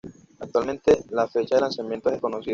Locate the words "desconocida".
2.13-2.49